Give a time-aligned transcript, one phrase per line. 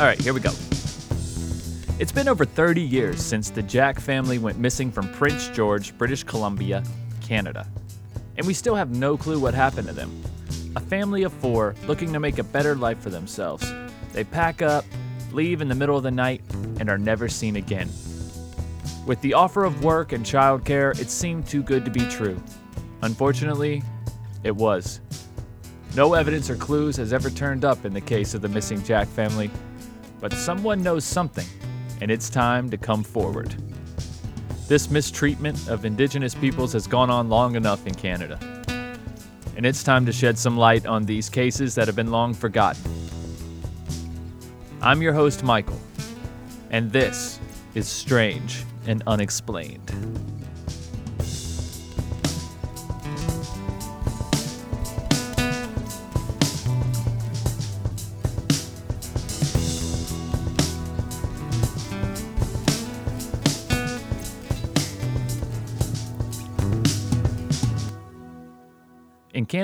[0.00, 0.52] All right, here we go.
[1.98, 6.24] It's been over 30 years since the Jack family went missing from Prince George, British
[6.24, 6.82] Columbia,
[7.20, 7.68] Canada.
[8.38, 10.24] And we still have no clue what happened to them.
[10.74, 13.70] A family of four looking to make a better life for themselves.
[14.14, 14.86] They pack up,
[15.32, 16.40] leave in the middle of the night,
[16.78, 17.90] and are never seen again.
[19.04, 22.42] With the offer of work and childcare, it seemed too good to be true.
[23.02, 23.82] Unfortunately,
[24.44, 25.02] it was.
[25.94, 29.06] No evidence or clues has ever turned up in the case of the missing Jack
[29.06, 29.50] family,
[30.20, 31.46] but someone knows something,
[32.00, 33.54] and it's time to come forward.
[34.68, 38.38] This mistreatment of Indigenous peoples has gone on long enough in Canada,
[39.56, 42.82] and it's time to shed some light on these cases that have been long forgotten.
[44.82, 45.80] I'm your host, Michael,
[46.70, 47.40] and this
[47.74, 49.90] is Strange and Unexplained.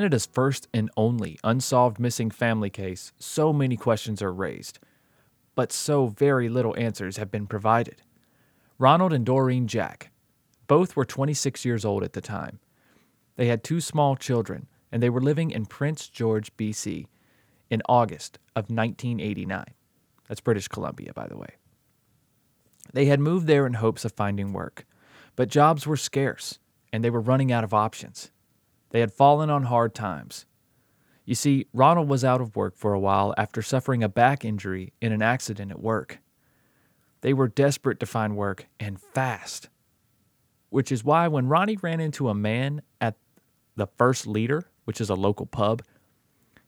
[0.06, 4.78] Canada's first and only unsolved missing family case, so many questions are raised,
[5.56, 8.02] but so very little answers have been provided.
[8.78, 10.12] Ronald and Doreen Jack.
[10.68, 12.60] Both were 26 years old at the time.
[13.34, 17.06] They had two small children, and they were living in Prince George, BC,
[17.68, 19.64] in August of 1989.
[20.28, 21.56] That's British Columbia, by the way.
[22.92, 24.86] They had moved there in hopes of finding work,
[25.34, 26.60] but jobs were scarce,
[26.92, 28.30] and they were running out of options.
[28.90, 30.46] They had fallen on hard times.
[31.24, 34.92] You see, Ronald was out of work for a while after suffering a back injury
[35.00, 36.20] in an accident at work.
[37.20, 39.68] They were desperate to find work and fast,
[40.70, 43.16] which is why when Ronnie ran into a man at
[43.74, 45.82] the First Leader, which is a local pub,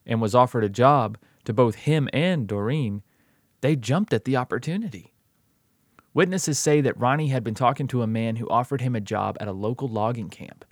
[0.04, 3.02] and was offered a job to both him and Doreen,
[3.60, 5.14] they jumped at the opportunity.
[6.14, 9.36] Witnesses say that Ronnie had been talking to a man who offered him a job
[9.40, 10.64] at a local logging camp,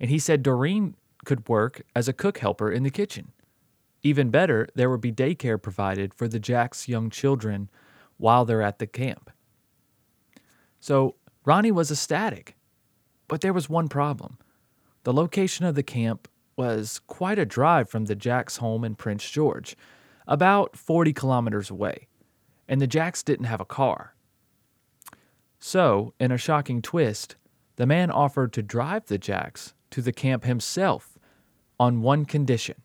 [0.00, 0.94] and he said Doreen
[1.24, 3.32] could work as a cook helper in the kitchen.
[4.02, 7.68] Even better, there would be daycare provided for the Jack's young children
[8.16, 9.30] while they're at the camp.
[10.78, 12.56] So Ronnie was ecstatic.
[13.30, 14.38] But there was one problem.
[15.04, 19.30] The location of the camp was quite a drive from the Jacks' home in Prince
[19.30, 19.76] George,
[20.26, 22.08] about 40 kilometers away,
[22.68, 24.14] and the Jacks didn't have a car.
[25.60, 27.36] So, in a shocking twist,
[27.76, 31.18] the man offered to drive the Jacks to the camp himself
[31.78, 32.76] on one condition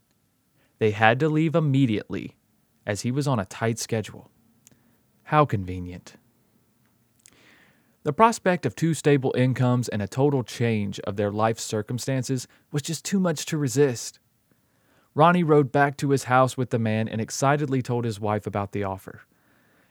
[0.77, 2.35] they had to leave immediately,
[2.85, 4.29] as he was on a tight schedule.
[5.23, 6.16] How convenient.
[8.03, 12.83] The prospect of two stable incomes and a total change of their life circumstances was
[12.83, 14.19] just too much to resist.
[15.16, 18.73] Ronnie rode back to his house with the man and excitedly told his wife about
[18.73, 19.22] the offer.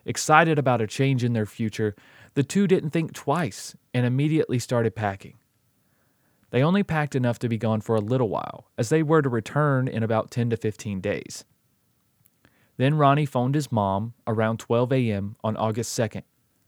[0.05, 1.97] Excited about a change in their future,
[2.35, 5.35] the two didn't think twice and immediately started packing.
[6.55, 9.29] They only packed enough to be gone for a little while, as they were to
[9.29, 11.45] return in about 10 to 15 days.
[12.77, 15.35] Then Ronnie phoned his mom around 12 a.m.
[15.43, 16.23] on August 2nd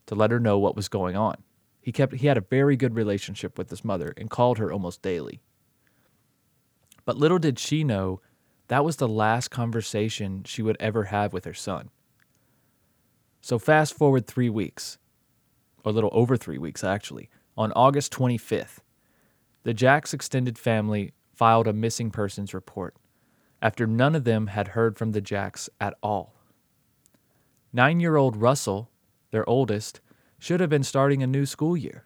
[0.07, 1.37] to let her know what was going on.
[1.81, 5.03] He kept he had a very good relationship with his mother and called her almost
[5.03, 5.41] daily.
[7.05, 8.21] But little did she know
[8.67, 11.91] that was the last conversation she would ever have with her son.
[13.41, 14.99] So fast forward 3 weeks,
[15.85, 18.81] or a little over 3 weeks actually, on August 25th,
[19.67, 22.95] the Jacks extended family filed a missing persons report
[23.61, 26.35] after none of them had heard from the Jacks at all.
[27.73, 28.93] Nine year old Russell,
[29.33, 30.01] their oldest,
[30.39, 32.05] should have been starting a new school year.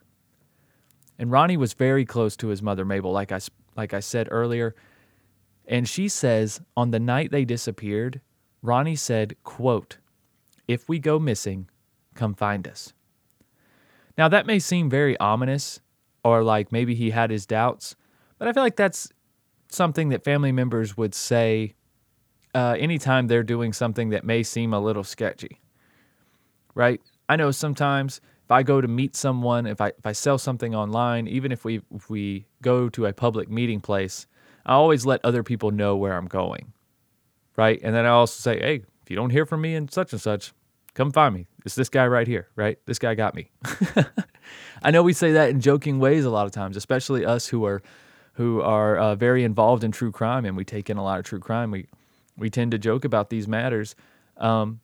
[1.18, 3.40] And Ronnie was very close to his mother, Mabel, like I,
[3.76, 4.74] like I said earlier.
[5.66, 8.22] And she says on the night they disappeared,
[8.62, 9.98] Ronnie said, quote,
[10.66, 11.68] If we go missing,
[12.14, 12.94] come find us.
[14.16, 15.80] Now, that may seem very ominous
[16.24, 17.96] or like maybe he had his doubts.
[18.38, 19.10] But I feel like that's
[19.68, 21.74] something that family members would say
[22.54, 25.60] uh, anytime they're doing something that may seem a little sketchy,
[26.74, 27.00] right?
[27.28, 30.74] I know sometimes if I go to meet someone, if I if I sell something
[30.74, 34.26] online, even if we if we go to a public meeting place,
[34.66, 36.72] I always let other people know where I'm going,
[37.56, 37.80] right?
[37.82, 40.20] And then I also say, hey, if you don't hear from me and such and
[40.20, 40.52] such,
[40.94, 41.46] come find me.
[41.64, 42.78] It's this guy right here, right?
[42.86, 43.50] This guy got me.
[44.82, 47.64] I know we say that in joking ways a lot of times, especially us who
[47.64, 47.82] are
[48.34, 51.24] who are uh, very involved in true crime and we take in a lot of
[51.24, 51.70] true crime.
[51.70, 51.86] We
[52.36, 53.94] we tend to joke about these matters,
[54.38, 54.80] um,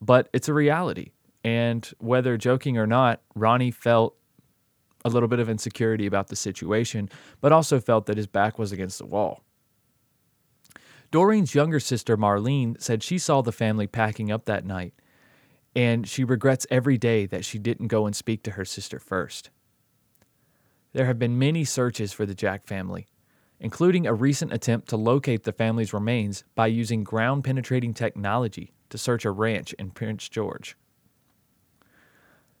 [0.00, 1.10] but it's a reality.
[1.42, 4.16] And whether joking or not, Ronnie felt
[5.04, 8.72] a little bit of insecurity about the situation, but also felt that his back was
[8.72, 9.42] against the wall.
[11.12, 14.94] Doreen's younger sister, Marlene, said she saw the family packing up that night
[15.74, 19.50] and she regrets every day that she didn't go and speak to her sister first.
[20.92, 23.08] There have been many searches for the Jack family,
[23.58, 28.98] including a recent attempt to locate the family's remains by using ground penetrating technology to
[28.98, 30.76] search a ranch in Prince George.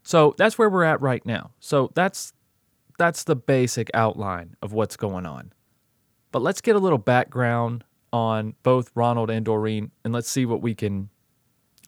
[0.02, 1.52] So that's where we're at right now.
[1.60, 2.32] So that's
[2.98, 5.52] that's the basic outline of what's going on.
[6.30, 10.60] But let's get a little background on both Ronald and Doreen and let's see what
[10.60, 11.08] we can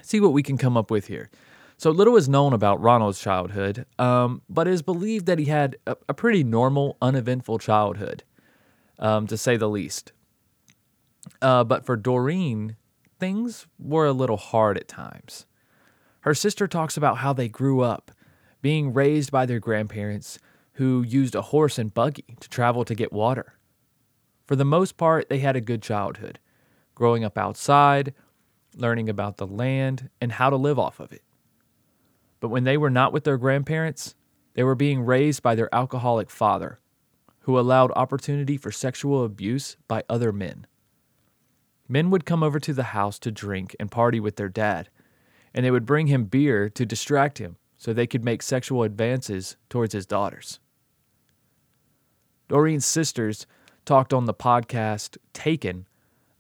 [0.02, 1.30] see what we can come up with here.
[1.78, 5.76] So little is known about Ronald's childhood, um, but it is believed that he had
[5.86, 8.22] a, a pretty normal, uneventful childhood,
[8.98, 10.12] um, to say the least.
[11.42, 12.76] Uh, but for Doreen,
[13.18, 15.44] things were a little hard at times.
[16.20, 18.10] Her sister talks about how they grew up,
[18.62, 20.38] being raised by their grandparents
[20.72, 23.54] who used a horse and buggy to travel to get water.
[24.46, 26.38] For the most part, they had a good childhood,
[26.94, 28.14] growing up outside,
[28.76, 31.22] learning about the land, and how to live off of it.
[32.40, 34.14] But when they were not with their grandparents,
[34.54, 36.78] they were being raised by their alcoholic father,
[37.40, 40.66] who allowed opportunity for sexual abuse by other men.
[41.88, 44.88] Men would come over to the house to drink and party with their dad,
[45.54, 49.56] and they would bring him beer to distract him so they could make sexual advances
[49.68, 50.58] towards his daughters.
[52.48, 53.46] Doreen's sisters
[53.84, 55.86] talked on the podcast Taken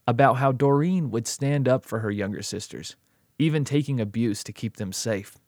[0.06, 2.96] about how Doreen would stand up for her younger sisters,
[3.38, 5.38] even taking abuse to keep them safe.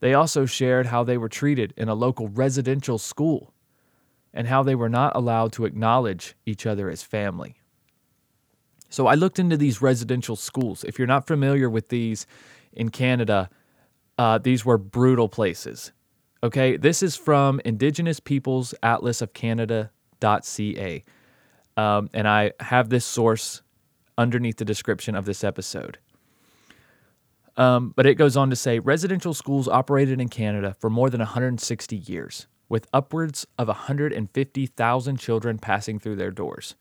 [0.00, 3.54] They also shared how they were treated in a local residential school
[4.34, 7.56] and how they were not allowed to acknowledge each other as family.
[8.90, 10.84] So I looked into these residential schools.
[10.84, 12.26] If you're not familiar with these
[12.72, 13.48] in Canada,
[14.18, 15.92] uh, these were brutal places.
[16.42, 21.04] Okay, this is from Indigenous Peoples Atlas of Canada.ca.
[21.76, 23.62] Um, and I have this source
[24.16, 25.98] underneath the description of this episode.
[27.56, 31.20] Um, but it goes on to say residential schools operated in Canada for more than
[31.20, 36.74] 160 years, with upwards of 150,000 children passing through their doors.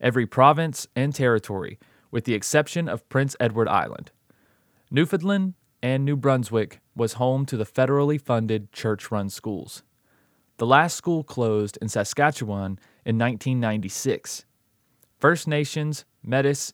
[0.00, 1.78] Every province and territory,
[2.10, 4.10] with the exception of Prince Edward Island.
[4.90, 9.82] Newfoundland and New Brunswick was home to the federally funded church run schools.
[10.58, 14.44] The last school closed in Saskatchewan in 1996.
[15.18, 16.72] First Nations, Metis,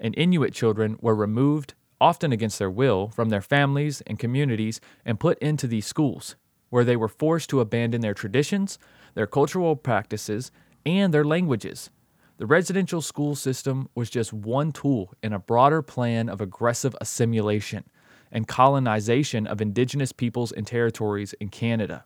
[0.00, 5.20] and Inuit children were removed often against their will, from their families and communities and
[5.20, 6.34] put into these schools,
[6.68, 8.76] where they were forced to abandon their traditions,
[9.14, 10.50] their cultural practices,
[10.84, 11.90] and their languages.
[12.38, 17.84] The residential school system was just one tool in a broader plan of aggressive assimilation
[18.32, 22.04] and colonization of Indigenous peoples and territories in Canada.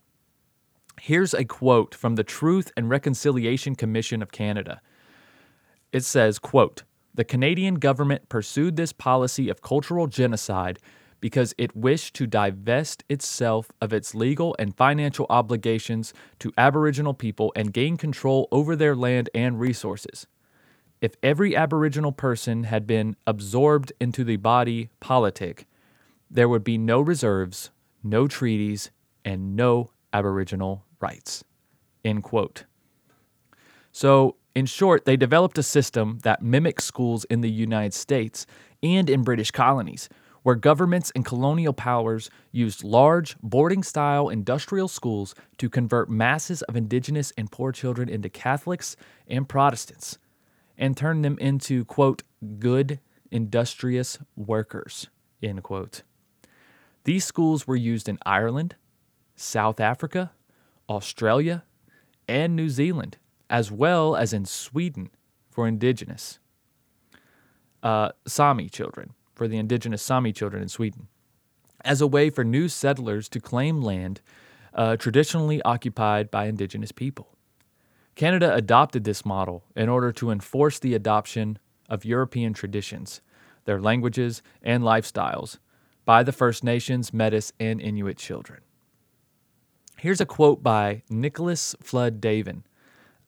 [1.00, 4.80] Here's a quote from the Truth and Reconciliation Commission of Canada.
[5.92, 6.82] It says, quote,
[7.14, 10.78] the Canadian government pursued this policy of cultural genocide
[11.20, 17.52] because it wished to divest itself of its legal and financial obligations to Aboriginal people
[17.56, 20.26] and gain control over their land and resources.
[21.00, 25.66] If every Aboriginal person had been absorbed into the body politic,
[26.30, 27.70] there would be no reserves,
[28.02, 28.90] no treaties,
[29.24, 31.44] and no Aboriginal rights.
[32.04, 32.64] End quote.
[33.92, 38.46] So, in short, they developed a system that mimics schools in the United States
[38.82, 40.08] and in British colonies,
[40.42, 46.76] where governments and colonial powers used large, boarding style industrial schools to convert masses of
[46.76, 50.18] indigenous and poor children into Catholics and Protestants
[50.78, 52.22] and turn them into, quote,
[52.58, 53.00] good,
[53.30, 55.08] industrious workers,
[55.42, 56.02] end quote.
[57.04, 58.76] These schools were used in Ireland,
[59.34, 60.32] South Africa,
[60.88, 61.64] Australia,
[62.28, 65.10] and New Zealand as well as in Sweden
[65.50, 66.38] for indigenous
[67.82, 71.08] uh, Sami children, for the indigenous Sami children in Sweden,
[71.84, 74.20] as a way for new settlers to claim land
[74.74, 77.28] uh, traditionally occupied by indigenous people.
[78.14, 83.20] Canada adopted this model in order to enforce the adoption of European traditions,
[83.66, 85.58] their languages, and lifestyles
[86.04, 88.60] by the First Nations, Metis, and Inuit children.
[90.06, 92.62] Here's a quote by Nicholas Flood Davin,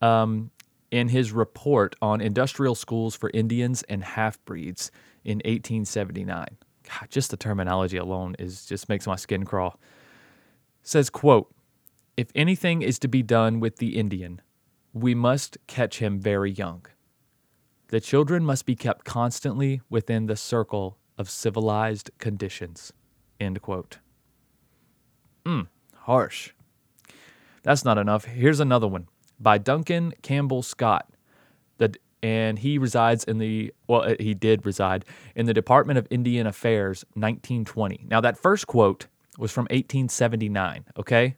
[0.00, 0.52] um,
[0.92, 4.92] in his report on industrial schools for Indians and half breeds
[5.24, 6.46] in 1879.
[6.84, 9.80] God, just the terminology alone is just makes my skin crawl.
[10.84, 11.52] Says, quote,
[12.16, 14.40] if anything is to be done with the Indian,
[14.92, 16.86] we must catch him very young.
[17.88, 22.92] The children must be kept constantly within the circle of civilized conditions.
[23.40, 23.98] End quote.
[25.44, 25.62] Hmm,
[26.02, 26.52] harsh.
[27.62, 28.24] That's not enough.
[28.24, 31.08] Here's another one by Duncan Campbell Scott.
[31.78, 36.06] The, and he resides in the well uh, he did reside in the Department of
[36.10, 38.06] Indian Affairs 1920.
[38.08, 39.06] Now that first quote
[39.38, 41.36] was from 1879, okay?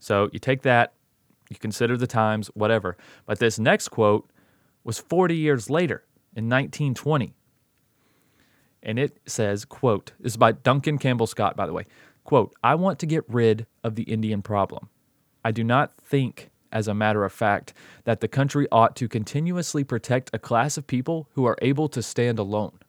[0.00, 0.92] So you take that,
[1.48, 2.96] you consider the times, whatever.
[3.24, 4.30] But this next quote
[4.84, 7.32] was 40 years later in 1920.
[8.82, 11.86] And it says, quote, this is by Duncan Campbell Scott, by the way.
[12.24, 14.88] Quote, I want to get rid of the Indian problem.
[15.46, 17.72] I do not think as a matter of fact,
[18.02, 22.02] that the country ought to continuously protect a class of people who are able to
[22.02, 22.80] stand alone.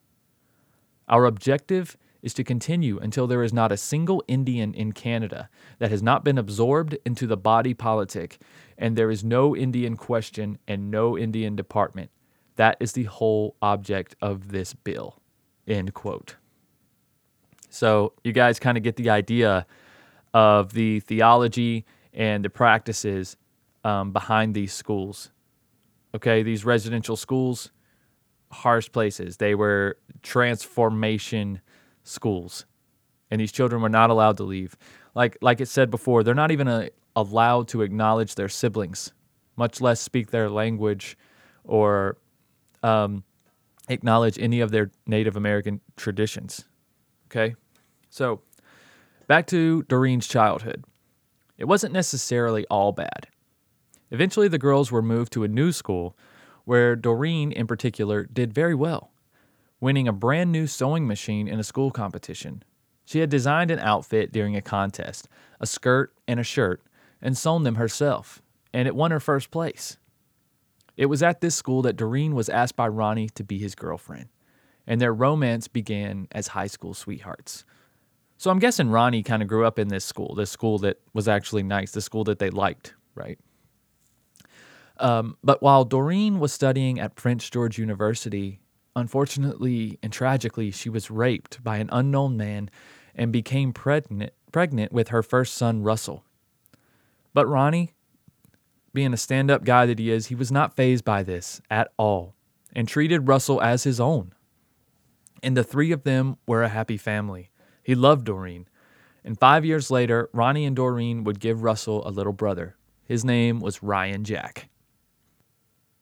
[1.08, 5.48] Our objective is to continue until there is not a single Indian in Canada
[5.78, 8.38] that has not been absorbed into the body politic,
[8.76, 12.10] and there is no Indian question and no Indian department.
[12.56, 15.22] That is the whole object of this bill.
[15.68, 16.34] End quote.
[17.70, 19.64] So, you guys kind of get the idea
[20.34, 21.86] of the theology
[22.18, 23.36] and the practices
[23.84, 25.30] um, behind these schools.
[26.14, 27.70] Okay, these residential schools,
[28.50, 29.36] harsh places.
[29.36, 31.60] They were transformation
[32.02, 32.66] schools,
[33.30, 34.76] and these children were not allowed to leave.
[35.14, 39.12] Like like it said before, they're not even a, uh, allowed to acknowledge their siblings,
[39.56, 41.16] much less speak their language
[41.64, 42.16] or
[42.82, 43.24] um,
[43.88, 46.64] acknowledge any of their Native American traditions.
[47.26, 47.54] Okay,
[48.08, 48.40] so
[49.26, 50.84] back to Doreen's childhood.
[51.58, 53.26] It wasn't necessarily all bad.
[54.10, 56.16] Eventually, the girls were moved to a new school
[56.64, 59.10] where Doreen, in particular, did very well,
[59.80, 62.62] winning a brand new sewing machine in a school competition.
[63.04, 65.28] She had designed an outfit during a contest,
[65.60, 66.82] a skirt and a shirt,
[67.20, 69.96] and sewn them herself, and it won her first place.
[70.96, 74.28] It was at this school that Doreen was asked by Ronnie to be his girlfriend,
[74.86, 77.64] and their romance began as high school sweethearts.
[78.38, 81.26] So I'm guessing Ronnie kind of grew up in this school, this school that was
[81.26, 83.38] actually nice, the school that they liked, right?
[84.98, 88.60] Um, but while Doreen was studying at Prince George University,
[88.94, 92.70] unfortunately and tragically, she was raped by an unknown man
[93.12, 96.24] and became pregnant, pregnant with her first son, Russell.
[97.34, 97.92] But Ronnie,
[98.94, 101.92] being a stand up guy that he is, he was not fazed by this at
[101.96, 102.34] all
[102.72, 104.32] and treated Russell as his own.
[105.42, 107.50] And the three of them were a happy family.
[107.88, 108.68] He loved Doreen.
[109.24, 112.76] And five years later, Ronnie and Doreen would give Russell a little brother.
[113.02, 114.68] His name was Ryan Jack.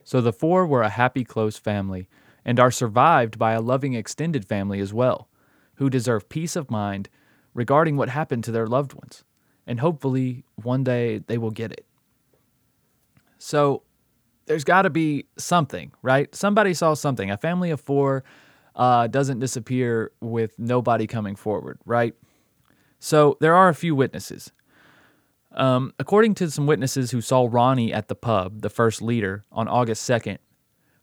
[0.03, 2.09] So the four were a happy, close family,
[2.45, 5.29] and are survived by a loving extended family as well,
[5.77, 7.09] who deserve peace of mind
[7.55, 9.23] regarding what happened to their loved ones.
[9.65, 11.87] And hopefully, one day they will get it.
[13.39, 13.85] So
[14.47, 16.35] there's got to be something, right?
[16.35, 17.31] Somebody saw something.
[17.31, 18.25] A family of four
[18.77, 22.15] uh, doesn't disappear with nobody coming forward, right?
[22.99, 24.53] So there are a few witnesses.
[25.53, 29.67] Um, according to some witnesses who saw Ronnie at the pub, the first leader, on
[29.67, 30.37] August 2nd,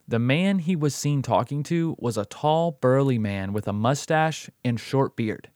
[0.06, 4.48] the man he was seen talking to was a tall, burly man with a mustache
[4.64, 5.48] and short beard.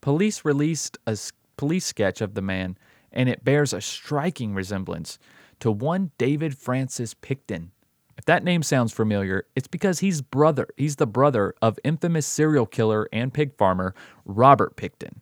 [0.00, 1.18] Police released a
[1.56, 2.78] police sketch of the man,
[3.12, 5.18] and it bears a striking resemblance
[5.60, 7.70] to one David Francis Pickton.
[8.18, 10.68] If that name sounds familiar, it's because he's brother.
[10.76, 15.20] He's the brother of infamous serial killer and pig farmer Robert Pickton.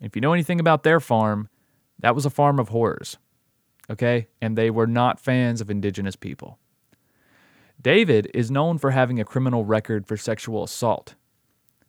[0.00, 1.48] If you know anything about their farm,
[1.98, 3.18] that was a farm of horrors,
[3.90, 4.28] okay?
[4.40, 6.58] And they were not fans of indigenous people.
[7.80, 11.14] David is known for having a criminal record for sexual assault.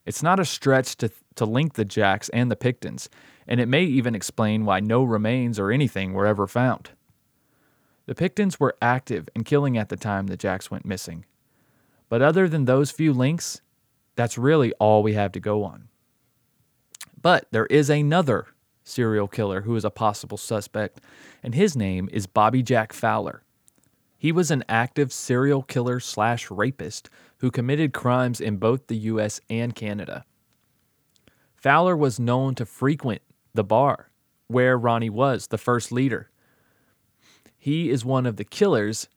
[0.05, 3.07] It's not a stretch to, to link the Jacks and the Picktons,
[3.47, 6.91] and it may even explain why no remains or anything were ever found.
[8.05, 11.25] The Picktons were active and killing at the time the Jacks went missing.
[12.09, 13.61] But other than those few links,
[14.15, 15.87] that's really all we have to go on.
[17.21, 18.47] But there is another
[18.83, 20.99] serial killer who is a possible suspect,
[21.43, 23.43] and his name is Bobby Jack Fowler.
[24.17, 29.39] He was an active serial killer slash rapist who committed crimes in both the US
[29.49, 30.25] and Canada.
[31.55, 33.21] Fowler was known to frequent
[33.53, 34.09] the bar
[34.47, 36.30] where Ronnie was, the first leader.
[37.61, 39.07] He is one of the killers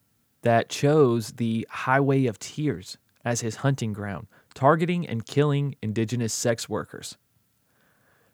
[0.43, 6.69] that chose the Highway of Tears as his hunting ground, targeting and killing indigenous sex
[6.69, 7.17] workers.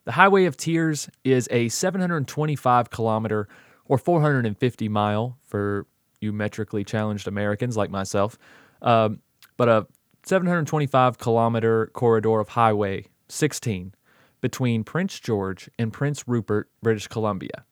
[0.07, 3.47] The Highway of Tears is a 725 kilometer
[3.85, 5.87] or 450 mile for
[6.21, 8.37] you metrically challenged Americans like myself,
[8.83, 9.21] um,
[9.57, 9.87] but a
[10.25, 13.95] 725 kilometer corridor of Highway 16
[14.41, 17.65] between Prince George and Prince Rupert, British Columbia,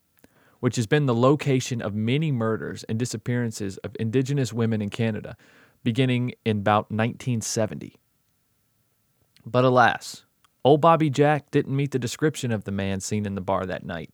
[0.60, 5.36] which has been the location of many murders and disappearances of Indigenous women in Canada,
[5.84, 7.96] beginning in about 1970.
[9.46, 10.24] But alas,
[10.64, 13.86] Old Bobby Jack didn't meet the description of the man seen in the bar that
[13.86, 14.10] night,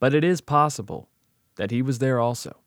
[0.00, 1.08] but it is possible
[1.56, 2.58] that he was there also.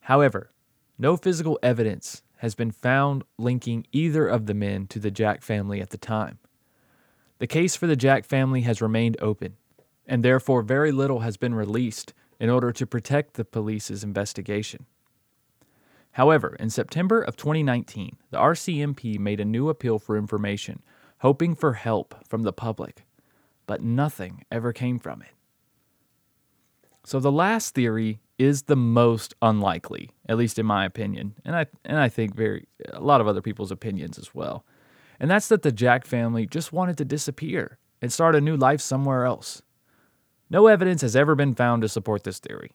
[0.00, 0.52] However,
[0.98, 5.80] No physical evidence has been found linking either of the men to the Jack family
[5.80, 6.38] at the time.
[7.38, 9.56] The case for the Jack family has remained open,
[10.06, 14.86] and therefore very little has been released in order to protect the police's investigation.
[16.12, 20.82] However, in September of 2019, the RCMP made a new appeal for information,
[21.18, 23.04] hoping for help from the public,
[23.66, 25.28] but nothing ever came from it.
[27.04, 31.66] So the last theory is the most unlikely, at least in my opinion, and I
[31.84, 34.64] and I think very a lot of other people's opinions as well.
[35.20, 38.80] And that's that the Jack family just wanted to disappear and start a new life
[38.80, 39.62] somewhere else.
[40.48, 42.72] No evidence has ever been found to support this theory.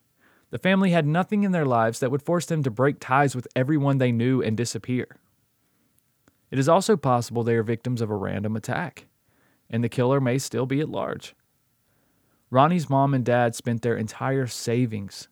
[0.50, 3.48] The family had nothing in their lives that would force them to break ties with
[3.56, 5.18] everyone they knew and disappear.
[6.50, 9.08] It is also possible they are victims of a random attack,
[9.70, 11.34] and the killer may still be at large.
[12.50, 15.30] Ronnie's mom and dad spent their entire savings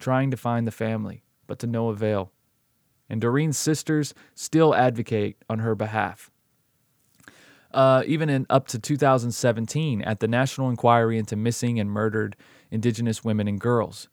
[0.00, 2.32] trying to find the family, but to no avail.
[3.08, 6.29] And Doreen's sisters still advocate on her behalf.
[7.72, 12.34] Uh, even in up to 2017 at the National Inquiry into Missing and Murdered
[12.70, 14.08] Indigenous Women and Girls.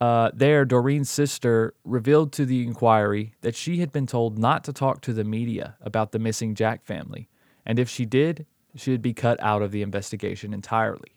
[0.00, 4.72] Uh, there, Doreen's sister revealed to the inquiry that she had been told not to
[4.72, 7.28] talk to the media about the missing Jack family,
[7.64, 11.16] and if she did, she would be cut out of the investigation entirely.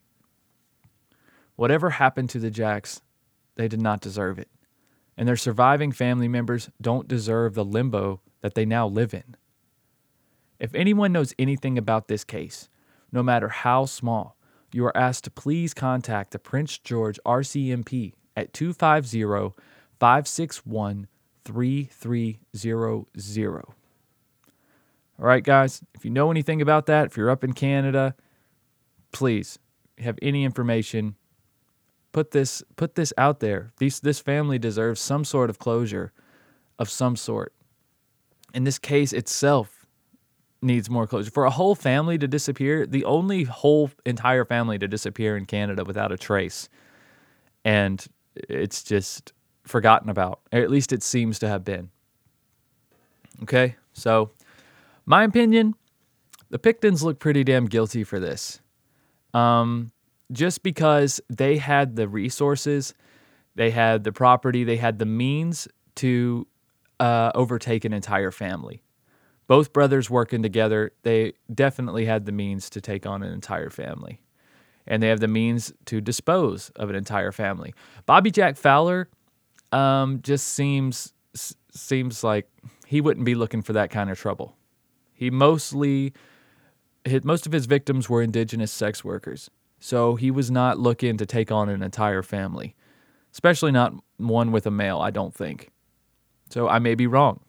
[1.57, 3.01] Whatever happened to the Jacks,
[3.55, 4.49] they did not deserve it.
[5.17, 9.35] And their surviving family members don't deserve the limbo that they now live in.
[10.59, 12.69] If anyone knows anything about this case,
[13.11, 14.35] no matter how small,
[14.71, 19.55] you are asked to please contact the Prince George RCMP at 250
[19.99, 21.07] 561
[21.45, 23.65] 3300.
[25.17, 28.15] All right, guys, if you know anything about that, if you're up in Canada,
[29.11, 29.59] please
[29.97, 31.15] have any information,
[32.11, 33.71] put this put this out there.
[33.79, 36.13] These, this family deserves some sort of closure
[36.77, 37.53] of some sort.
[38.53, 39.78] In this case itself
[40.61, 41.31] needs more closure.
[41.31, 45.83] For a whole family to disappear, the only whole entire family to disappear in Canada
[45.83, 46.69] without a trace,
[47.63, 50.41] and it's just forgotten about.
[50.51, 51.89] Or at least it seems to have been.
[53.43, 54.31] Okay, so
[55.05, 55.75] my opinion,
[56.49, 58.59] the Picktons look pretty damn guilty for this.
[59.33, 59.91] Um,
[60.31, 62.93] just because they had the resources,
[63.55, 66.47] they had the property, they had the means to
[66.99, 68.81] uh, overtake an entire family.
[69.49, 74.21] Both brothers working together, they definitely had the means to take on an entire family.
[74.85, 77.73] And they have the means to dispose of an entire family.
[78.05, 79.09] Bobby Jack Fowler
[79.71, 81.13] um, just seems
[81.71, 82.47] seems like
[82.85, 84.55] he wouldn't be looking for that kind of trouble.
[85.13, 86.13] He mostly,
[87.23, 89.49] most of his victims were indigenous sex workers.
[89.79, 92.75] So he was not looking to take on an entire family,
[93.31, 95.71] especially not one with a male, I don't think.
[96.49, 97.39] So I may be wrong.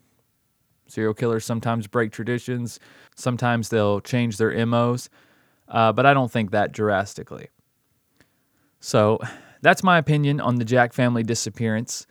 [0.90, 2.80] Serial killers sometimes break traditions,
[3.14, 5.08] sometimes they'll change their MOs,
[5.68, 7.48] uh, but I don't think that drastically.
[8.80, 9.18] So
[9.62, 12.06] that's my opinion on the Jack family disappearance.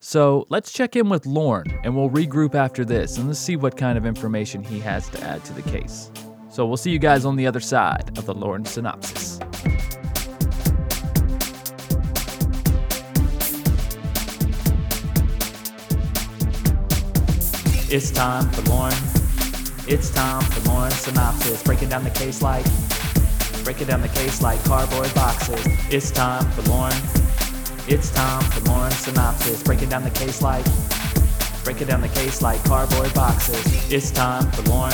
[0.00, 3.76] So let's check in with Lorne and we'll regroup after this and let's see what
[3.76, 6.10] kind of information he has to add to the case.
[6.50, 9.40] So we'll see you guys on the other side of the Lorne synopsis.
[17.90, 18.94] It's time for Lorne.
[19.86, 21.62] It's time for Lorne synopsis.
[21.62, 22.64] Breaking down the case like,
[23.62, 25.60] breaking down the case like cardboard boxes.
[25.90, 26.92] It's time for Lorne.
[27.86, 29.62] It's time for Lorne synopsis.
[29.62, 30.64] Breaking down the case like,
[31.62, 33.92] breaking down the case like cardboard boxes.
[33.92, 34.92] It's time for Lorne.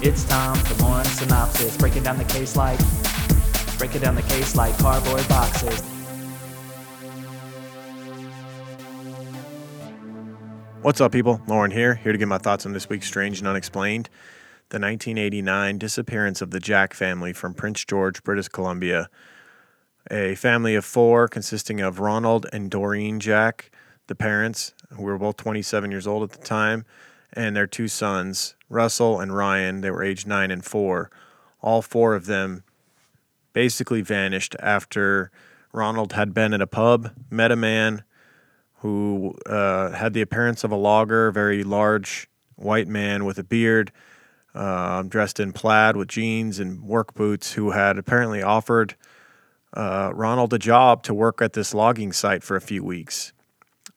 [0.00, 1.76] It's time for Lorne synopsis.
[1.76, 2.78] Breaking down the case like,
[3.76, 5.82] breaking down the case like cardboard boxes.
[10.80, 11.40] What's up, people?
[11.48, 14.08] Lorne here, here to give my thoughts on this week's Strange and Unexplained.
[14.68, 19.10] The 1989 disappearance of the Jack family from Prince George, British Columbia.
[20.08, 23.72] A family of four consisting of Ronald and Doreen Jack,
[24.06, 26.84] the parents, who were both 27 years old at the time,
[27.32, 29.80] and their two sons, Russell and Ryan.
[29.80, 31.10] They were aged nine and four.
[31.60, 32.62] All four of them
[33.52, 35.32] basically vanished after
[35.72, 38.04] Ronald had been at a pub, met a man
[38.78, 43.92] who uh, had the appearance of a logger, very large white man with a beard,
[44.54, 48.94] uh, dressed in plaid with jeans and work boots, who had apparently offered
[49.74, 53.32] uh, Ronald a job to work at this logging site for a few weeks.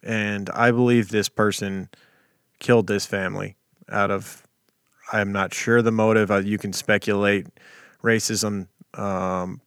[0.04, 1.90] And I believe this person
[2.60, 3.56] killed this family
[3.90, 4.44] out of,
[5.14, 6.32] I'm not sure the motive.
[6.32, 7.48] Uh, you can speculate
[8.04, 9.62] racism, um,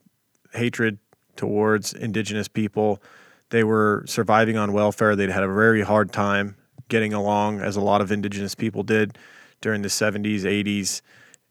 [0.52, 0.98] hatred
[1.36, 3.00] towards indigenous people.
[3.54, 5.14] They were surviving on welfare.
[5.14, 6.56] They'd had a very hard time
[6.88, 9.16] getting along, as a lot of indigenous people did
[9.60, 11.02] during the 70s, 80s,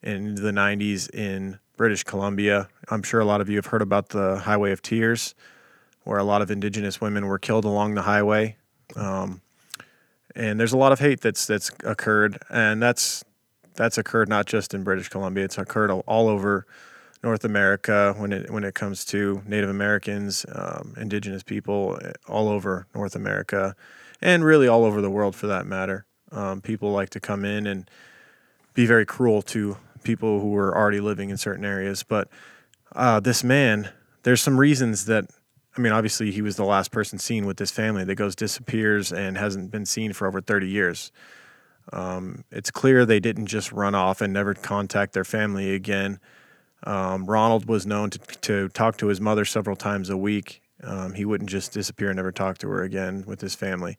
[0.02, 2.68] and the 90s in British Columbia.
[2.90, 5.34] I'm sure a lot of you have heard about the Highway of Tears,
[6.04, 8.58] where a lot of indigenous women were killed along the highway.
[8.98, 9.42] Um,
[10.36, 13.24] and there's a lot of hate that's that's occurred, and that's
[13.76, 15.46] that's occurred not just in British Columbia.
[15.46, 16.68] It's occurred all over
[17.24, 22.50] North America when it when it comes to Native Americans, um, Indigenous people, eh, all
[22.50, 23.76] over North America,
[24.22, 26.06] and really all over the world for that matter.
[26.32, 27.90] Um, people like to come in and
[28.74, 32.04] be very cruel to people who were already living in certain areas.
[32.04, 32.28] But
[32.94, 33.90] uh, this man,
[34.24, 35.26] there's some reasons that.
[35.76, 39.12] I mean, obviously, he was the last person seen with this family that goes disappears
[39.12, 41.12] and hasn't been seen for over 30 years.
[41.92, 46.20] Um, it's clear they didn't just run off and never contact their family again.
[46.84, 50.62] Um, Ronald was known to, to talk to his mother several times a week.
[50.84, 53.98] Um, he wouldn't just disappear and never talk to her again with his family.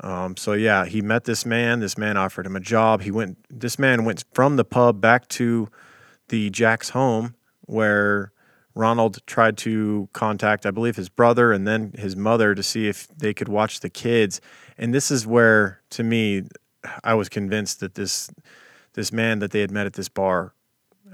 [0.00, 1.80] Um, so yeah, he met this man.
[1.80, 3.02] This man offered him a job.
[3.02, 3.38] He went.
[3.50, 5.68] This man went from the pub back to
[6.28, 7.34] the Jack's home
[7.66, 8.32] where
[8.74, 13.08] Ronald tried to contact, I believe, his brother and then his mother to see if
[13.08, 14.40] they could watch the kids.
[14.78, 16.44] And this is where, to me,
[17.04, 18.30] I was convinced that this
[18.94, 20.54] this man that they had met at this bar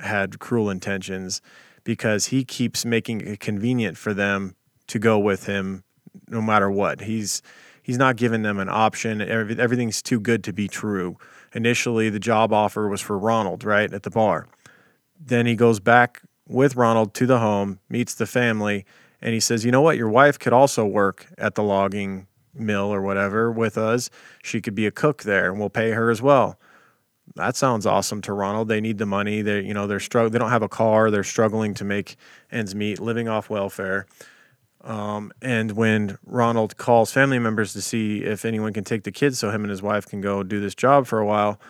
[0.03, 1.41] had cruel intentions
[1.85, 4.55] because he keeps making it convenient for them
[4.89, 5.85] to go with him
[6.29, 7.01] no matter what.
[7.03, 7.43] He's
[7.83, 9.21] he's not giving them an option.
[9.21, 11.17] Everything's too good to be true.
[11.55, 14.49] Initially, the job offer was for Ronald, right, at the bar.
[15.19, 18.85] Then he goes back with Ronald to the home, meets the family,
[19.23, 19.97] and he says, "You know what?
[19.97, 24.11] Your wife could also work at the logging mill or whatever with us.
[24.43, 26.59] She could be a cook there, and we'll pay her as well."
[27.37, 28.69] That sounds awesome to Ronald.
[28.69, 29.43] They need the money.
[29.43, 31.11] They you know they're strugg- they don't have a car.
[31.11, 32.17] They're struggling to make
[32.51, 34.07] ends meet, living off welfare.
[34.83, 39.39] Um, and when Ronald calls family members to see if anyone can take the kids
[39.39, 41.61] so him and his wife can go do this job for a while,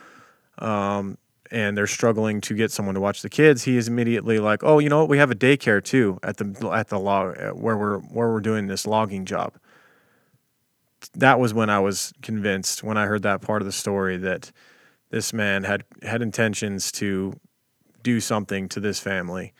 [0.59, 1.17] um,
[1.49, 4.79] and they're struggling to get someone to watch the kids, he is immediately like, "Oh,
[4.79, 5.09] you know what?
[5.09, 8.67] We have a daycare too at the at the log where we're where we're doing
[8.67, 9.53] this logging job."
[11.15, 14.51] That was when I was convinced when I heard that part of the story that
[15.09, 17.33] this man had had intentions to
[18.03, 19.53] do something to this family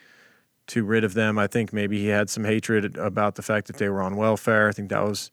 [0.68, 1.40] to rid of them.
[1.40, 4.68] I think maybe he had some hatred about the fact that they were on welfare.
[4.68, 5.32] I think that was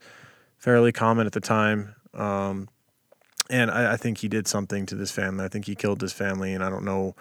[0.57, 1.94] fairly common at the time.
[2.14, 2.68] Um,
[3.50, 5.44] and I, I, think he did something to this family.
[5.44, 7.14] I think he killed this family, and I don't know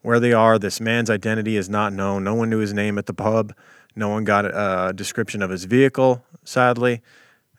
[0.00, 0.58] where they are.
[0.58, 2.24] This man's identity is not known.
[2.24, 3.54] No one knew his name at the pub.
[3.94, 7.02] No one got a description of his vehicle, sadly.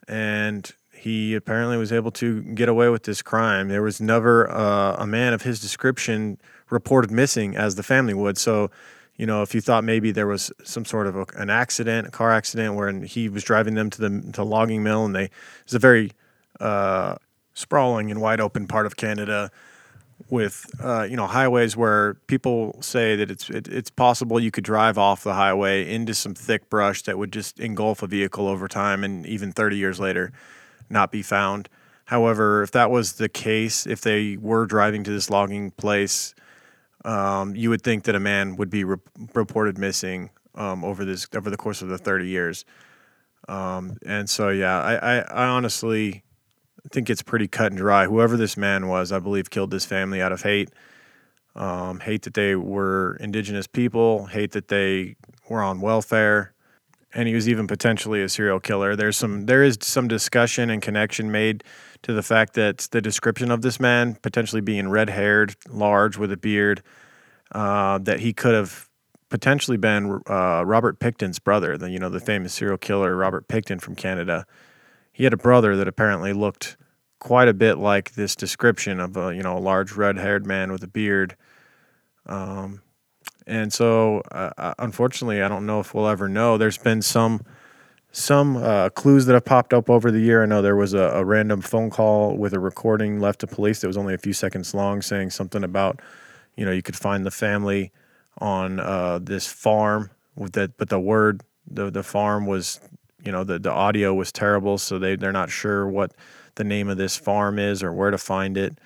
[0.07, 3.69] And he apparently was able to get away with this crime.
[3.69, 6.37] There was never uh, a man of his description
[6.69, 8.37] reported missing as the family would.
[8.37, 8.69] So,
[9.15, 12.11] you know, if you thought maybe there was some sort of a, an accident, a
[12.11, 15.29] car accident, where he was driving them to the to logging mill, and they
[15.63, 16.11] it's a very
[16.59, 17.15] uh,
[17.53, 19.51] sprawling and wide open part of Canada
[20.29, 24.65] with uh, you know highways where people say that it's it, it's possible you could
[24.65, 28.67] drive off the highway into some thick brush that would just engulf a vehicle over
[28.67, 30.33] time, and even 30 years later
[30.89, 31.69] not be found.
[32.05, 36.33] However, if that was the case, if they were driving to this logging place,
[37.05, 38.97] um, you would think that a man would be re-
[39.33, 42.65] reported missing um, over this over the course of the 30 years.
[43.47, 46.23] Um, and so, yeah, I, I, I, honestly
[46.91, 48.05] think it's pretty cut and dry.
[48.05, 50.69] Whoever this man was, I believe, killed this family out of hate.
[51.55, 55.15] Um, hate that they were indigenous people, hate that they
[55.49, 56.53] were on welfare,
[57.13, 58.95] and he was even potentially a serial killer.
[58.95, 61.63] There's some there is some discussion and connection made
[62.03, 66.31] to the fact that the description of this man potentially being red haired, large with
[66.31, 66.81] a beard,
[67.51, 68.89] uh, that he could have
[69.29, 73.81] potentially been uh, Robert Pickton's brother, the you know the famous serial killer Robert Pickton
[73.81, 74.45] from Canada.
[75.11, 76.77] He had a brother that apparently looked
[77.19, 80.71] quite a bit like this description of a you know a large red haired man
[80.71, 81.35] with a beard.
[82.25, 82.81] Um,
[83.49, 86.57] and so uh, uh, unfortunately, I don't know if we'll ever know.
[86.57, 87.41] There's been some
[88.11, 90.43] some uh, clues that have popped up over the year.
[90.43, 93.81] I know there was a, a, random phone call with a recording left to police
[93.81, 95.99] that was only a few seconds long, saying something about
[96.55, 97.91] you know you could find the family
[98.37, 102.79] on uh, this farm with that, but the word the the farm was
[103.23, 106.13] you know the the audio was terrible, so they they're not sure what
[106.55, 108.77] the name of this farm is or where to find it.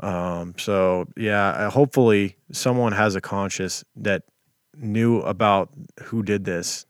[0.00, 4.22] Um, so yeah, hopefully someone has a conscience that
[4.76, 5.70] knew about
[6.04, 6.86] who did this,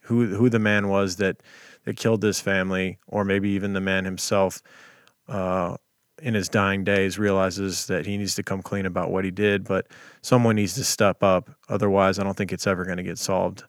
[0.00, 1.42] who who the man was that
[1.84, 4.62] that killed this family, or maybe even the man himself.
[5.28, 5.76] Uh,
[6.20, 9.62] in his dying days, realizes that he needs to come clean about what he did,
[9.62, 9.86] but
[10.20, 11.48] someone needs to step up.
[11.68, 13.62] Otherwise, I don't think it's ever going to get solved.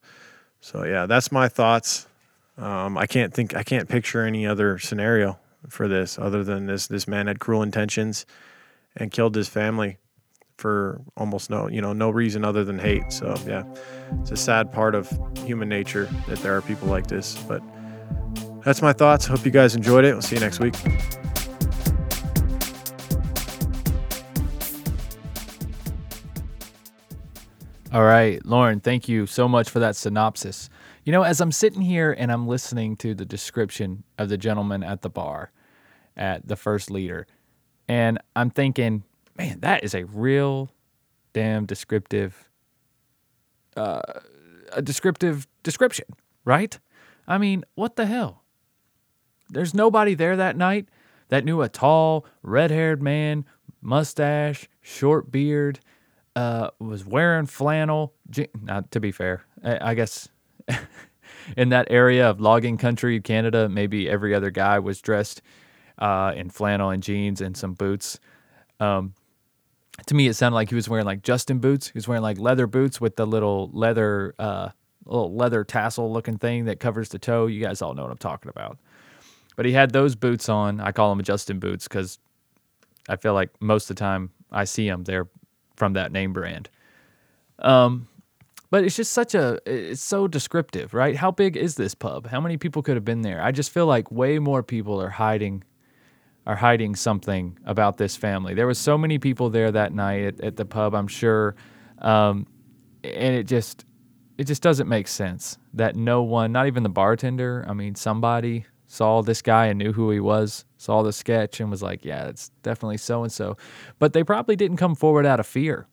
[0.59, 2.07] So yeah, that's my thoughts.
[2.57, 6.87] Um, I can't think, I can't picture any other scenario for this other than this
[6.87, 8.25] this man had cruel intentions
[8.95, 9.97] and killed his family
[10.57, 13.11] for almost no you know no reason other than hate.
[13.11, 13.63] So yeah,
[14.21, 15.09] it's a sad part of
[15.45, 17.35] human nature that there are people like this.
[17.43, 17.63] But
[18.63, 19.25] that's my thoughts.
[19.25, 20.13] Hope you guys enjoyed it.
[20.13, 20.75] We'll see you next week.
[27.91, 30.69] All right, Lorne, thank you so much for that synopsis.
[31.05, 34.83] You know, as I'm sitting here and I'm listening to the description of the gentleman
[34.83, 35.51] at the bar
[36.15, 37.25] at the first leader,
[37.89, 39.03] and I'm thinking,
[39.35, 40.69] man, that is a real
[41.33, 42.47] damn descriptive,
[43.75, 44.01] uh,
[44.71, 46.05] a descriptive description,
[46.45, 46.77] right?
[47.27, 48.43] I mean, what the hell?
[49.49, 50.87] There's nobody there that night
[51.29, 53.43] that knew a tall, red haired man,
[53.81, 55.79] mustache, short beard,
[56.35, 58.13] uh, was wearing flannel.
[58.61, 60.29] Now, to be fair, I, I guess
[61.57, 65.41] in that area of logging country, Canada, maybe every other guy was dressed
[65.99, 68.19] uh, in flannel and jeans and some boots.
[68.79, 69.13] Um,
[70.07, 71.87] to me, it sounded like he was wearing like Justin boots.
[71.87, 74.69] He was wearing like leather boots with the little leather, uh,
[75.05, 77.47] little leather tassel looking thing that covers the toe.
[77.47, 78.77] You guys all know what I'm talking about.
[79.55, 80.79] But he had those boots on.
[80.79, 82.17] I call them Justin boots because
[83.09, 85.27] I feel like most of the time I see them, they're
[85.75, 86.69] from that name brand.
[87.59, 88.07] Um,
[88.71, 91.15] but it's just such a it's so descriptive, right?
[91.15, 92.27] How big is this pub?
[92.27, 93.41] How many people could have been there?
[93.41, 95.63] I just feel like way more people are hiding
[96.49, 98.55] are hiding something about this family.
[98.55, 101.55] There was so many people there that night at, at the pub, I'm sure,
[101.99, 102.47] um,
[103.03, 103.85] and it just
[104.39, 108.65] it just doesn't make sense that no one, not even the bartender, I mean somebody
[108.87, 112.25] saw this guy and knew who he was, saw the sketch and was like, yeah,
[112.25, 113.55] it's definitely so and so.
[113.99, 115.85] But they probably didn't come forward out of fear.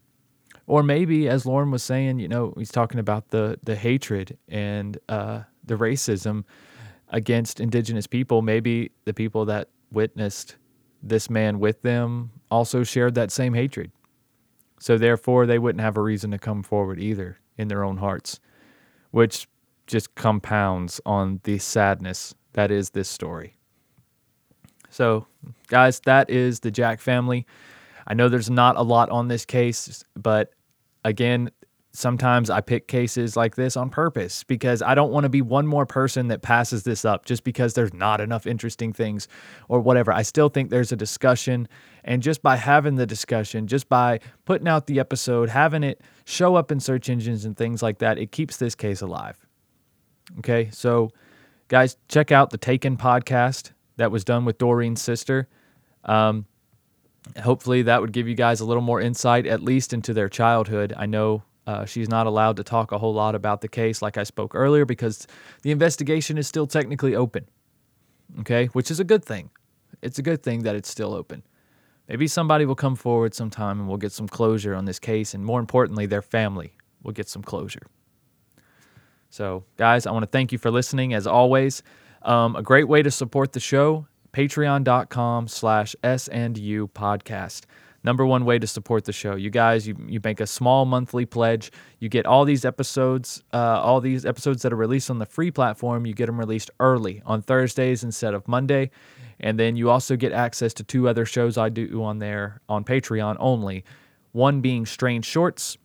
[0.67, 4.97] Or maybe, as Lorne was saying, you know, he's talking about the the hatred and
[5.11, 6.45] uh, the racism
[7.11, 8.41] against indigenous people.
[8.41, 10.57] Maybe the people that witnessed
[11.03, 13.91] this man with them also shared that same hatred.
[14.79, 18.41] So therefore, they wouldn't have a reason to come forward either in their own hearts,
[19.11, 19.49] which
[19.87, 23.57] just compounds on the sadness that is this story.
[24.91, 25.27] So,
[25.69, 27.47] guys, that is the Jack family.
[28.07, 30.53] I know there's not a lot on this case, but
[31.05, 31.51] again,
[31.97, 35.67] sometimes I pick cases like this on purpose because I don't want to be one
[35.67, 39.29] more person that passes this up just because there's not enough interesting things
[39.69, 40.13] or whatever.
[40.13, 41.69] I still think there's a discussion.
[42.05, 46.55] And just by having the discussion, just by putting out the episode, having it show
[46.55, 49.47] up in search engines and things like that, it keeps this case alive.
[50.39, 51.11] Okay, so
[51.69, 55.49] guys, check out the Taken podcast that was done with Doreen's sister.
[56.05, 56.47] Um,
[57.43, 60.93] hopefully, that would give you guys a little more insight, at least into their childhood.
[60.97, 64.17] I know uh, she's not allowed to talk a whole lot about the case, like
[64.17, 65.27] I spoke earlier, because
[65.63, 67.47] the investigation is still technically open.
[68.41, 69.51] Okay, which is a good thing.
[70.03, 71.43] It's a good thing that it's still open.
[72.09, 75.45] Maybe somebody will come forward sometime and we'll get some closure on this case, and
[75.45, 77.87] more importantly, their family will get some closure.
[79.31, 81.83] So, guys, I want to thank you for listening as always.
[82.23, 87.65] Um, a great way to support the show, patreon.com slash podcast.
[88.07, 89.35] Number one way to support the show.
[89.35, 91.73] You guys, you, you make a small monthly pledge.
[91.99, 95.51] You get all these episodes, uh, all these episodes that are released on the free
[95.51, 98.93] platform, you get them released early on Thursdays instead of Monday.
[99.41, 102.85] And then you also get access to two other shows I do on there on
[102.85, 103.85] Patreon only.
[104.31, 105.77] One being Strange Shorts,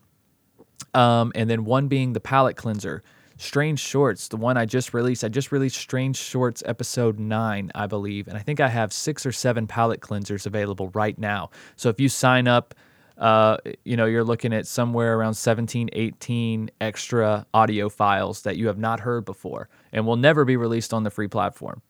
[0.93, 3.01] um, and then one being the Palate Cleanser.
[3.41, 5.23] Strange Shorts, the one I just released.
[5.23, 8.27] I just released Strange Shorts episode 9, I believe.
[8.27, 11.49] And I think I have six or seven palate cleansers available right now.
[11.75, 12.75] So if you sign up,
[13.17, 18.67] uh, you know, you're looking at somewhere around 17, 18 extra audio files that you
[18.67, 21.81] have not heard before and will never be released on the free platform.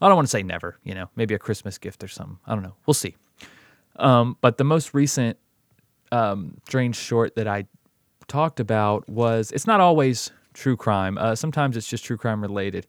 [0.00, 2.38] I don't want to say never, you know, maybe a Christmas gift or something.
[2.44, 2.74] I don't know.
[2.86, 3.16] We'll see.
[3.96, 5.38] Um, but the most recent
[6.10, 7.66] um, strange short that I
[8.26, 11.16] talked about was it's not always true crime.
[11.16, 12.86] Uh, sometimes it's just true crime related.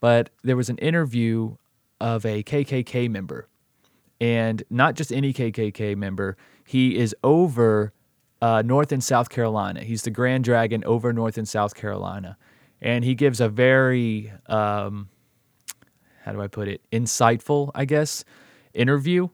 [0.00, 1.56] But there was an interview
[2.00, 3.48] of a KKK member,
[4.20, 6.36] and not just any KKK member.
[6.64, 7.92] He is over
[8.40, 9.82] uh, North and South Carolina.
[9.82, 12.38] He's the Grand Dragon over North and South Carolina,
[12.80, 15.10] and he gives a very um,
[16.24, 18.24] how do I put it insightful, I guess,
[18.72, 19.28] interview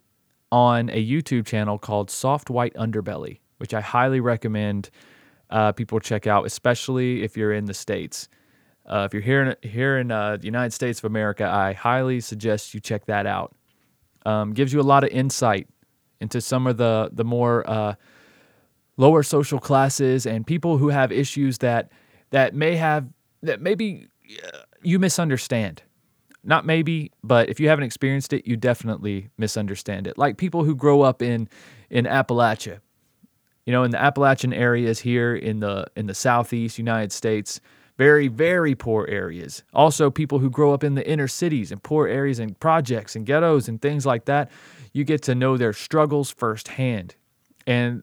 [0.50, 4.90] on a YouTube channel called Soft White Underbelly, which I highly recommend
[5.50, 8.28] uh, people check out, especially if you're in the states.
[8.84, 12.20] Uh, if you're here in here in uh, the United States of America, I highly
[12.20, 13.54] suggest you check that out.
[14.24, 15.68] Um, gives you a lot of insight
[16.20, 17.94] into some of the the more uh,
[18.96, 21.90] lower social classes and people who have issues that
[22.30, 23.06] that may have
[23.42, 24.08] that maybe
[24.82, 25.82] you misunderstand.
[26.44, 30.16] Not maybe, but if you haven't experienced it, you definitely misunderstand it.
[30.16, 31.48] Like people who grow up in
[31.90, 32.78] in Appalachia,
[33.66, 37.60] you know, in the Appalachian areas here in the in the southeast United States,
[37.98, 39.64] very very poor areas.
[39.74, 43.26] Also, people who grow up in the inner cities and poor areas and projects and
[43.26, 44.50] ghettos and things like that,
[44.92, 47.16] you get to know their struggles firsthand.
[47.66, 48.02] And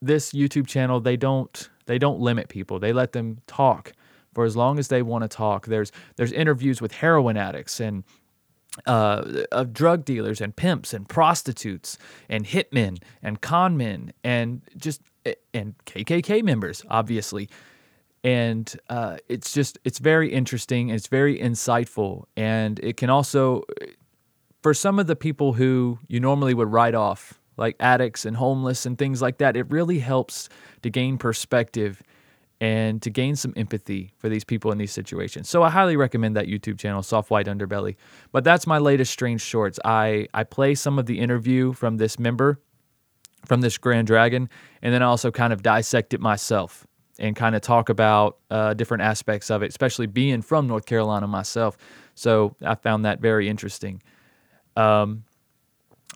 [0.00, 2.78] this YouTube channel, they don't they don't limit people.
[2.78, 3.92] They let them talk
[4.34, 5.66] for as long as they want to talk.
[5.66, 8.04] There's there's interviews with heroin addicts and
[8.84, 11.96] uh, of drug dealers and pimps and prostitutes
[12.28, 15.00] and hitmen and con men and just
[15.54, 17.48] and KKK members, obviously.
[18.22, 20.90] And uh, it's just it's very interesting.
[20.90, 23.62] It's very insightful, and it can also,
[24.62, 28.84] for some of the people who you normally would write off, like addicts and homeless
[28.84, 30.48] and things like that, it really helps
[30.82, 32.02] to gain perspective
[32.60, 35.48] and to gain some empathy for these people in these situations.
[35.48, 37.96] So I highly recommend that YouTube channel, Soft White Underbelly.
[38.32, 39.78] But that's my latest Strange Shorts.
[39.84, 42.60] I, I play some of the interview from this member,
[43.44, 44.48] from this Grand Dragon,
[44.80, 46.86] and then I also kind of dissect it myself
[47.18, 51.26] and kind of talk about uh, different aspects of it, especially being from North Carolina
[51.26, 51.76] myself.
[52.14, 54.02] So I found that very interesting.
[54.76, 55.24] Um,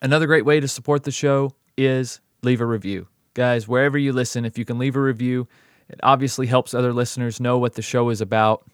[0.03, 3.09] another great way to support the show is leave a review.
[3.35, 5.47] Guys, wherever you listen, if you can leave a review,
[5.91, 8.65] it obviously helps other listeners know what the show is about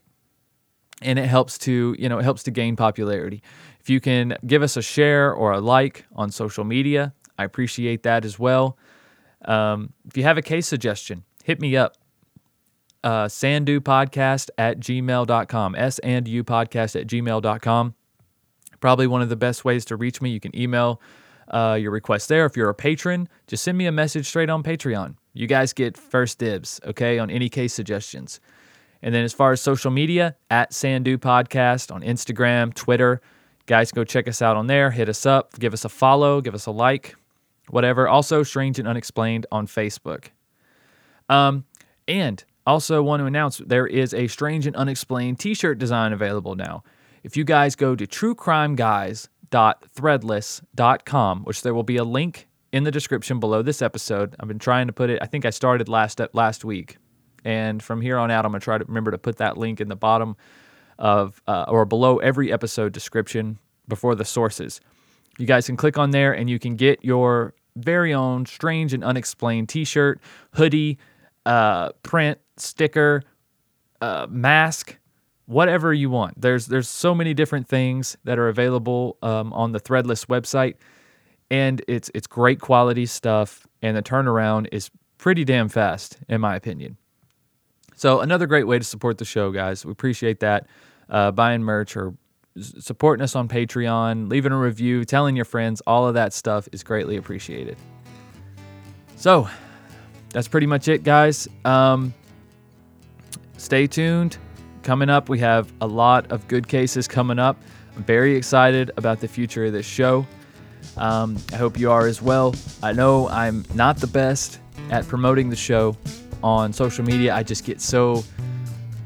[1.02, 3.42] and it helps to, you know, it helps to gain popularity.
[3.80, 8.02] If you can give us a share or a like on social media, I appreciate
[8.04, 8.78] that as well.
[9.44, 11.96] Um, if you have a case suggestion, hit me up.
[13.04, 15.74] Uh, sandupodcast at gmail.com.
[15.76, 17.94] S and U podcast at gmail.com.
[18.80, 20.30] Probably one of the best ways to reach me.
[20.30, 21.00] You can email
[21.48, 22.46] uh, your request there.
[22.46, 25.16] If you're a patron, just send me a message straight on Patreon.
[25.32, 28.40] You guys get first dibs, okay, on any case suggestions.
[29.02, 33.20] And then as far as social media, at Sandu Podcast on Instagram, Twitter,
[33.66, 34.90] guys, go check us out on there.
[34.90, 37.14] Hit us up, give us a follow, give us a like,
[37.68, 38.08] whatever.
[38.08, 40.28] Also, Strange and Unexplained on Facebook.
[41.28, 41.64] Um,
[42.08, 46.82] and also want to announce there is a Strange and Unexplained t-shirt design available now.
[47.22, 48.06] If you guys go to
[49.50, 54.34] truecrimeguys.threadless.com, which there will be a link in the description below this episode.
[54.40, 55.18] I've been trying to put it.
[55.22, 56.98] I think I started last last week,
[57.44, 59.88] and from here on out, I'm gonna try to remember to put that link in
[59.88, 60.36] the bottom
[60.98, 64.80] of uh, or below every episode description before the sources.
[65.38, 69.04] You guys can click on there, and you can get your very own strange and
[69.04, 70.18] unexplained T-shirt,
[70.54, 70.98] hoodie,
[71.44, 73.22] uh, print, sticker,
[74.00, 74.96] uh, mask
[75.46, 76.40] whatever you want.
[76.40, 80.74] There's there's so many different things that are available um, on the Threadless website
[81.50, 86.56] and it's it's great quality stuff and the turnaround is pretty damn fast in my
[86.56, 86.96] opinion.
[87.94, 90.66] So another great way to support the show guys we appreciate that
[91.08, 92.14] uh, buying merch or
[92.58, 96.82] supporting us on patreon leaving a review telling your friends all of that stuff is
[96.82, 97.76] greatly appreciated.
[99.16, 99.48] So
[100.30, 101.48] that's pretty much it guys.
[101.64, 102.12] Um,
[103.56, 104.38] stay tuned
[104.86, 107.60] coming up we have a lot of good cases coming up
[107.96, 110.26] i'm very excited about the future of this show
[110.96, 112.54] um, I hope you are as well.
[112.82, 115.96] I know I'm not the best at promoting the show
[116.42, 117.34] on social media.
[117.34, 118.24] I just get so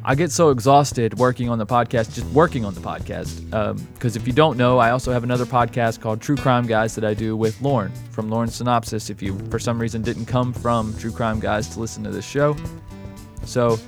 [0.02, 3.44] I get so exhausted working on the podcast, just working on the podcast.
[3.92, 6.94] Because um, if you don't know, I also have another podcast called True Crime Guys
[6.94, 9.10] that I do with Lorne from Lorne Synopsis.
[9.10, 12.24] If you, for some reason, didn't come from True Crime Guys to listen to this
[12.24, 12.56] show,
[13.44, 13.78] so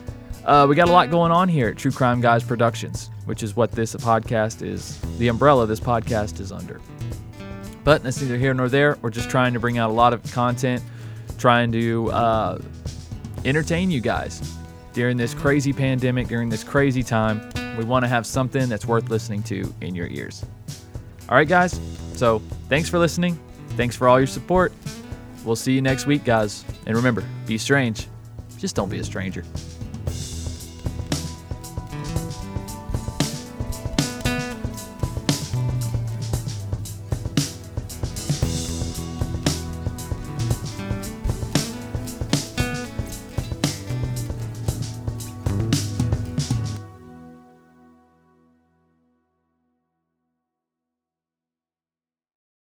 [0.45, 3.55] uh, we got a lot going on here at True Crime Guys Productions, which is
[3.55, 5.01] what this podcast is.
[5.19, 6.81] The umbrella this podcast is under.
[7.85, 8.97] But that's neither here nor there.
[9.03, 10.83] We're just trying to bring out a lot of content,
[11.39, 12.59] trying to uh,
[13.45, 14.57] entertain you guys
[14.93, 17.49] during this crazy pandemic, during this crazy time.
[17.77, 20.45] We want to have something that's worth listening to in your ears.
[21.29, 21.81] All right, guys.
[22.15, 23.39] So thanks for listening.
[23.71, 24.73] Thanks for all your support.
[25.45, 26.65] We'll see you next week, guys.
[26.87, 28.07] And remember, be strange.
[28.59, 29.45] Just don't be a stranger.